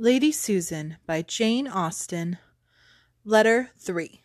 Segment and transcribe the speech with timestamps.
[0.00, 2.38] Lady Susan by Jane Austen.
[3.24, 4.22] Letter 3.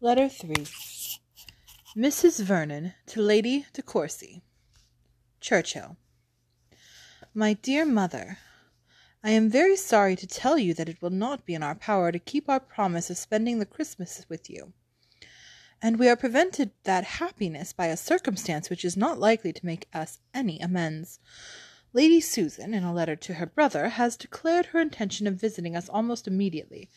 [0.00, 0.54] Letter 3.
[1.96, 2.44] Mrs.
[2.44, 4.40] Vernon to Lady De Courcy.
[5.40, 5.96] Churchill.
[7.34, 8.38] My dear Mother,
[9.22, 12.12] I am very sorry to tell you that it will not be in our power
[12.12, 14.72] to keep our promise of spending the Christmas with you,
[15.82, 19.88] and we are prevented that happiness by a circumstance which is not likely to make
[19.92, 21.18] us any amends.
[21.92, 25.88] Lady Susan, in a letter to her brother, has declared her intention of visiting us
[25.88, 26.90] almost immediately,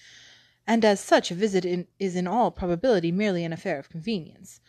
[0.67, 4.59] and as such a visit in, is in all probability merely an affair of convenience.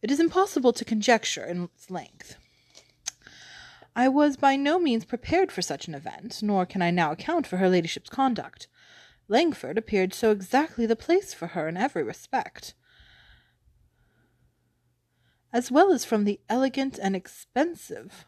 [0.00, 2.36] It is impossible to conjecture its length.
[3.94, 7.46] I was by no means prepared for such an event, nor can I now account
[7.46, 8.68] for her ladyship's conduct.
[9.28, 12.74] Langford appeared so exactly the place for her in every respect,
[15.52, 18.26] as well as from the elegant and expensive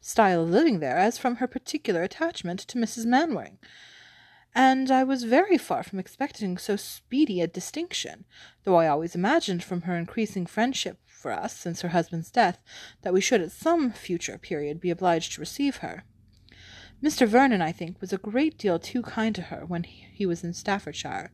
[0.00, 3.06] style of living there, as from her particular attachment to Mrs.
[3.06, 3.58] Manwaring
[4.54, 8.24] and I was very far from expecting so speedy a distinction,
[8.64, 12.58] though I always imagined from her increasing friendship for us since her husband's death
[13.02, 16.04] that we should at some future period be obliged to receive her.
[17.02, 17.26] Mr.
[17.26, 20.52] Vernon, I think, was a great deal too kind to her when he was in
[20.52, 21.32] Staffordshire.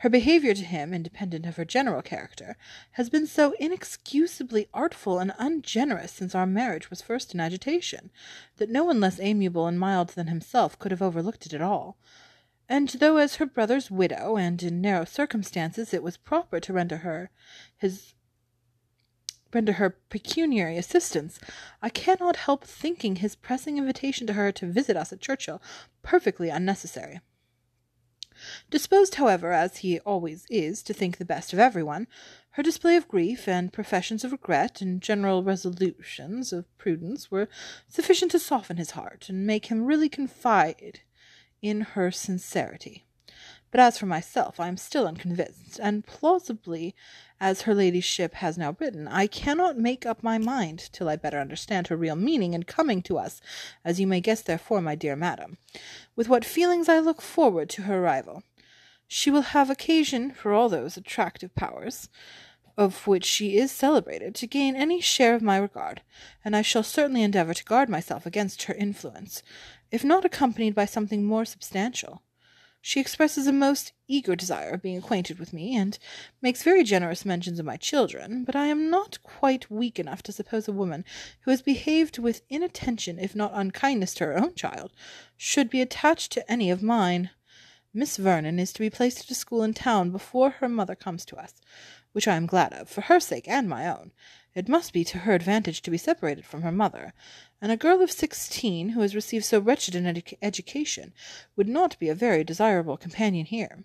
[0.00, 2.58] Her behaviour to him, independent of her general character,
[2.92, 8.10] has been so inexcusably artful and ungenerous since our marriage was first in agitation,
[8.58, 11.96] that no one less amiable and mild than himself could have overlooked it at all.
[12.68, 16.98] And though as her brother's widow, and in narrow circumstances, it was proper to render
[16.98, 17.30] her
[17.78, 18.12] his
[19.52, 21.38] render her pecuniary assistance,
[21.80, 25.62] I cannot help thinking his pressing invitation to her to visit us at Churchill
[26.02, 27.20] perfectly unnecessary.
[28.70, 32.06] Disposed, however, as he always is, to think the best of every one,
[32.50, 37.48] her display of grief, and professions of regret, and general resolutions of prudence were
[37.88, 41.00] sufficient to soften his heart, and make him really confide
[41.62, 43.05] in her sincerity.
[43.76, 46.94] But as for myself, I am still unconvinced, and plausibly
[47.38, 51.38] as her ladyship has now written, I cannot make up my mind till I better
[51.38, 53.38] understand her real meaning in coming to us,
[53.84, 55.58] as you may guess therefore, my dear madam,
[56.14, 58.44] with what feelings I look forward to her arrival.
[59.08, 62.08] She will have occasion for all those attractive powers
[62.78, 66.00] of which she is celebrated to gain any share of my regard,
[66.42, 69.42] and I shall certainly endeavour to guard myself against her influence,
[69.90, 72.22] if not accompanied by something more substantial.
[72.80, 75.98] She expresses a most eager desire of being acquainted with me, and
[76.40, 80.32] makes very generous mentions of my children, but I am not quite weak enough to
[80.32, 81.04] suppose a woman
[81.40, 84.92] who has behaved with inattention, if not unkindness, to her own child,
[85.36, 87.30] should be attached to any of mine.
[87.92, 91.24] Miss Vernon is to be placed at a school in town before her mother comes
[91.24, 91.54] to us,
[92.12, 94.12] which I am glad of, for her sake and my own.
[94.56, 97.12] It must be to her advantage to be separated from her mother,
[97.60, 101.12] and a girl of sixteen who has received so wretched an edu- education
[101.56, 103.84] would not be a very desirable companion here.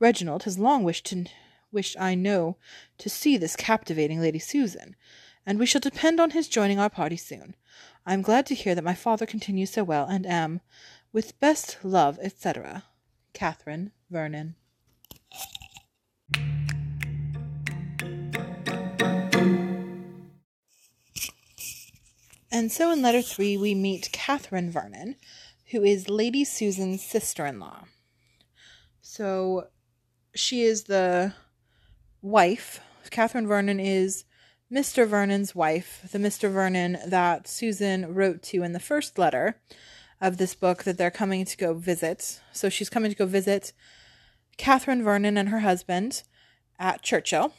[0.00, 1.26] Reginald has long wished to
[1.70, 2.56] wished I know
[2.98, 4.96] to see this captivating Lady Susan,
[5.46, 7.54] and we shall depend on his joining our party soon.
[8.04, 10.62] I am glad to hear that my father continues so well, and am,
[11.12, 12.82] with best love, etc.,
[13.34, 14.56] Catherine Vernon.
[22.56, 25.16] And so in letter three, we meet Catherine Vernon,
[25.72, 27.84] who is Lady Susan's sister in law.
[29.02, 29.66] So
[30.34, 31.34] she is the
[32.22, 32.80] wife.
[33.10, 34.24] Catherine Vernon is
[34.72, 35.06] Mr.
[35.06, 36.50] Vernon's wife, the Mr.
[36.50, 39.60] Vernon that Susan wrote to in the first letter
[40.18, 42.40] of this book that they're coming to go visit.
[42.54, 43.74] So she's coming to go visit
[44.56, 46.22] Catherine Vernon and her husband
[46.78, 47.52] at Churchill,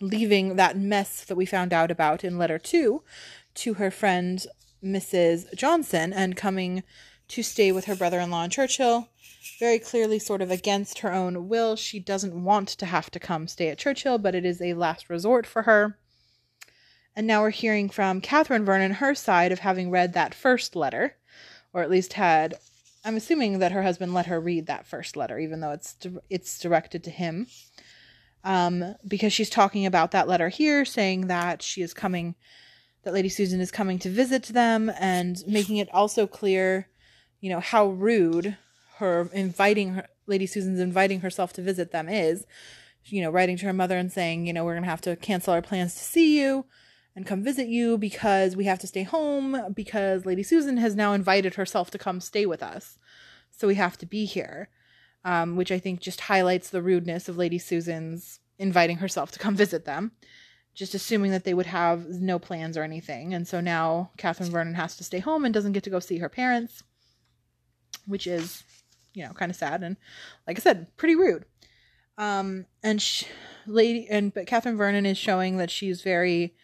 [0.00, 3.04] leaving that mess that we found out about in letter two
[3.54, 4.46] to her friend
[4.82, 5.54] Mrs.
[5.54, 6.82] Johnson and coming
[7.28, 9.08] to stay with her brother in law in Churchill.
[9.58, 11.76] Very clearly, sort of against her own will.
[11.76, 15.08] She doesn't want to have to come stay at Churchill, but it is a last
[15.08, 15.98] resort for her.
[17.14, 21.16] And now we're hearing from Catherine Vernon, her side of having read that first letter,
[21.72, 22.54] or at least had.
[23.04, 25.96] I'm assuming that her husband let her read that first letter, even though it's
[26.30, 27.48] it's directed to him,
[28.44, 32.34] um, because she's talking about that letter here, saying that she is coming
[33.02, 36.88] that Lady Susan is coming to visit them and making it also clear,
[37.40, 38.56] you know, how rude
[38.98, 42.46] her inviting her, Lady Susan's inviting herself to visit them is.
[43.06, 45.16] You know, writing to her mother and saying, you know, we're going to have to
[45.16, 46.66] cancel our plans to see you
[47.16, 51.12] and come visit you because we have to stay home because Lady Susan has now
[51.12, 52.98] invited herself to come stay with us.
[53.50, 54.68] So we have to be here.
[55.24, 59.54] um, which I think just highlights the rudeness of Lady Susan's inviting herself to come
[59.56, 60.12] visit them,
[60.74, 63.34] just assuming that they would have no plans or anything.
[63.34, 66.18] And so now Catherine Vernon has to stay home and doesn't get to go see
[66.18, 66.82] her parents,
[68.06, 68.64] which is,
[69.14, 69.96] you know, kind of sad and,
[70.46, 71.44] like I said, pretty rude.
[72.16, 73.26] Um, and she,
[73.66, 76.54] lady and but Catherine Vernon is showing that she's very,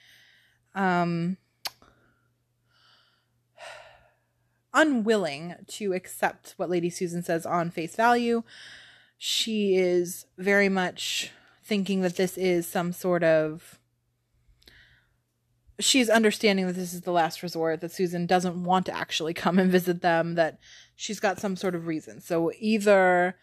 [0.74, 1.36] um,
[4.74, 8.42] unwilling to accept what Lady Susan says on face value.
[9.16, 11.32] She is very much
[11.64, 13.78] thinking that this is some sort of
[15.78, 19.58] she's understanding that this is the last resort that Susan doesn't want to actually come
[19.58, 20.58] and visit them that
[20.96, 22.20] she's got some sort of reason.
[22.20, 23.36] So either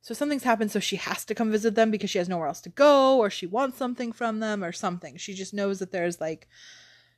[0.00, 2.60] so something's happened so she has to come visit them because she has nowhere else
[2.62, 5.16] to go or she wants something from them or something.
[5.16, 6.48] She just knows that there's like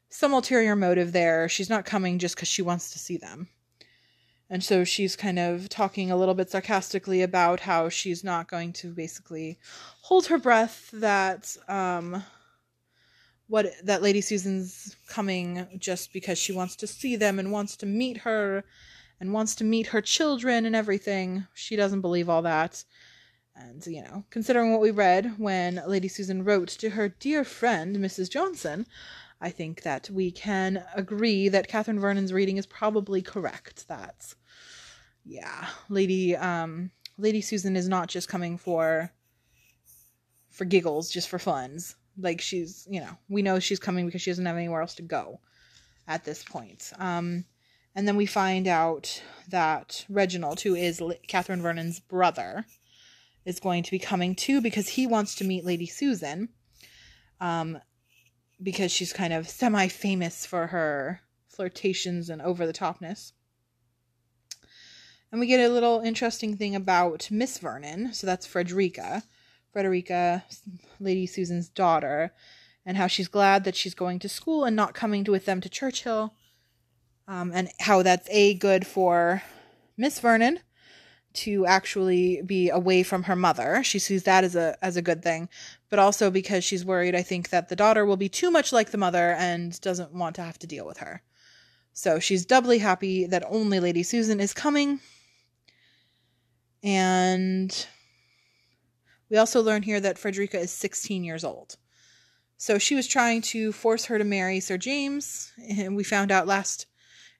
[0.08, 1.49] some ulterior motive there.
[1.49, 3.49] She's not coming just cuz she wants to see them.
[4.49, 8.73] And so she's kind of talking a little bit sarcastically about how she's not going
[8.75, 9.58] to basically
[10.02, 12.25] hold her breath that um
[13.50, 17.87] what that Lady Susan's coming just because she wants to see them and wants to
[17.87, 18.64] meet her
[19.19, 21.47] and wants to meet her children and everything.
[21.52, 22.85] She doesn't believe all that.
[23.56, 27.97] And, you know, considering what we read when Lady Susan wrote to her dear friend,
[27.97, 28.31] Mrs.
[28.31, 28.87] Johnson,
[29.41, 33.88] I think that we can agree that Catherine Vernon's reading is probably correct.
[33.88, 34.32] That
[35.25, 39.11] yeah, Lady um Lady Susan is not just coming for
[40.50, 41.97] for giggles, just for funs.
[42.20, 45.02] Like she's, you know, we know she's coming because she doesn't have anywhere else to
[45.02, 45.40] go
[46.06, 46.93] at this point.
[46.99, 47.44] Um
[47.94, 52.64] and then we find out that Reginald, who is Catherine Vernon's brother,
[53.44, 56.50] is going to be coming too because he wants to meet Lady Susan.
[57.40, 57.78] Um,
[58.62, 63.32] because she's kind of semi famous for her flirtations and over the topness.
[65.32, 68.12] And we get a little interesting thing about Miss Vernon.
[68.12, 69.23] So that's Frederica.
[69.72, 70.44] Frederica,
[70.99, 72.32] Lady Susan's daughter,
[72.84, 75.69] and how she's glad that she's going to school and not coming with them to
[75.69, 76.34] Churchill.
[77.28, 79.43] Um, and how that's a good for
[79.96, 80.61] Miss Vernon
[81.32, 83.82] to actually be away from her mother.
[83.84, 85.49] She sees that as a as a good thing,
[85.88, 88.90] but also because she's worried I think that the daughter will be too much like
[88.90, 91.23] the mother and doesn't want to have to deal with her.
[91.93, 94.99] So she's doubly happy that only Lady Susan is coming
[96.82, 97.87] and
[99.31, 101.77] we also learn here that Frederica is 16 years old.
[102.56, 106.47] So she was trying to force her to marry Sir James, and we found out
[106.47, 106.87] last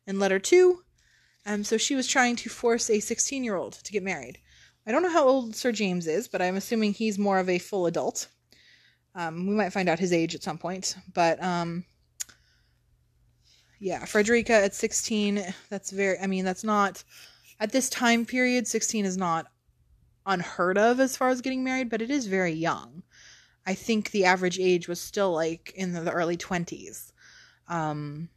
[0.07, 0.83] in letter two.
[1.45, 4.39] Um, so she was trying to force a 16 year old to get married.
[4.87, 7.59] I don't know how old Sir James is, but I'm assuming he's more of a
[7.59, 8.29] full adult.
[9.15, 11.85] Um, we might find out his age at some point, but um,
[13.81, 17.03] yeah, Frederica at 16, that's very, I mean, that's not
[17.59, 19.49] at this time period, 16 is not
[20.31, 23.03] unheard of as far as getting married, but it is very young.
[23.67, 27.13] I think the average age was still like in the, early 20s.
[27.69, 28.29] Um,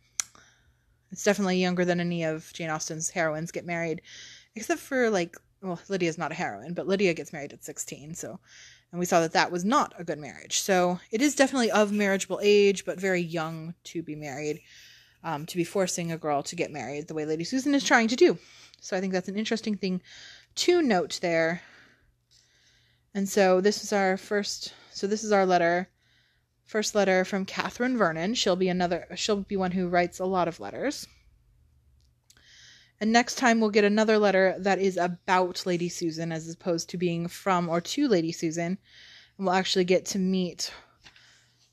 [1.12, 4.01] it's definitely younger than any of Jane Austen's heroines get married,
[4.56, 8.39] except for like, well, Lydia's not a heroine, but Lydia gets married at 16, so.
[8.91, 10.60] And we saw that that was not a good marriage.
[10.60, 14.62] So it is definitely of marriageable age, but very young to be married,
[15.24, 18.08] um, to be forcing a girl to get married the way Lady Susan is trying
[18.10, 18.38] to do.
[18.82, 20.01] So I think that's an interesting thing
[20.56, 21.62] to note there.
[23.13, 25.89] And so this is our first so this is our letter
[26.65, 28.34] first letter from Catherine Vernon.
[28.34, 31.08] She'll be another she'll be one who writes a lot of letters.
[33.00, 36.98] And next time we'll get another letter that is about Lady Susan as opposed to
[36.98, 38.77] being from or to Lady Susan.
[39.38, 40.72] And we'll actually get to meet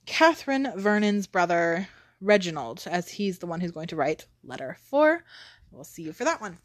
[0.07, 1.89] Catherine Vernon's brother,
[2.21, 5.25] Reginald, as he's the one who's going to write letter four.
[5.71, 6.59] We'll see you for that one.